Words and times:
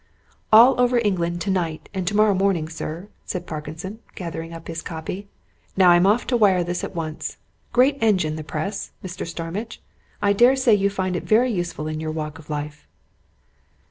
"All 0.51 0.81
over 0.81 0.97
England, 0.97 1.41
tonight, 1.41 1.87
and 1.93 2.07
tomorrow 2.07 2.33
morning, 2.33 2.67
sir," 2.69 3.07
said 3.23 3.45
Parkinson, 3.45 3.99
gathering 4.15 4.51
up 4.51 4.67
his 4.67 4.81
copy. 4.81 5.27
"Now 5.77 5.91
I'm 5.91 6.07
off 6.07 6.25
to 6.25 6.37
wire 6.37 6.63
this 6.63 6.83
at 6.83 6.95
once. 6.95 7.37
Great 7.71 7.99
engine 8.01 8.35
the 8.35 8.43
Press, 8.43 8.93
Mr. 9.05 9.27
Starmidge! 9.27 9.79
I 10.19 10.33
dare 10.33 10.55
say 10.55 10.73
you 10.73 10.89
find 10.89 11.15
it 11.15 11.21
very 11.23 11.51
useful 11.51 11.85
in 11.87 11.99
your 11.99 12.09
walk 12.09 12.39
of 12.39 12.49
life." 12.49 12.87